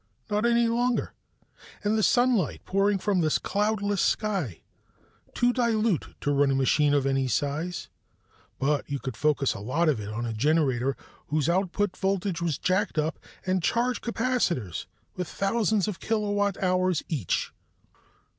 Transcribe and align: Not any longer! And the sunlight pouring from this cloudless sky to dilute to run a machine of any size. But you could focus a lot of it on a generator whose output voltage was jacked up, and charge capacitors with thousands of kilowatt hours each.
Not 0.31 0.47
any 0.47 0.67
longer! 0.67 1.13
And 1.83 1.95
the 1.95 2.01
sunlight 2.01 2.65
pouring 2.65 2.97
from 2.97 3.21
this 3.21 3.37
cloudless 3.37 4.01
sky 4.01 4.61
to 5.35 5.53
dilute 5.53 6.15
to 6.21 6.31
run 6.31 6.49
a 6.49 6.55
machine 6.55 6.95
of 6.95 7.05
any 7.05 7.27
size. 7.27 7.87
But 8.57 8.89
you 8.89 8.97
could 8.99 9.15
focus 9.15 9.53
a 9.53 9.59
lot 9.59 9.87
of 9.89 9.99
it 9.99 10.09
on 10.09 10.25
a 10.25 10.33
generator 10.33 10.97
whose 11.27 11.47
output 11.47 11.95
voltage 11.95 12.41
was 12.41 12.57
jacked 12.57 12.97
up, 12.97 13.19
and 13.45 13.61
charge 13.61 14.01
capacitors 14.01 14.87
with 15.13 15.27
thousands 15.27 15.87
of 15.87 15.99
kilowatt 15.99 16.57
hours 16.63 17.03
each. 17.07 17.53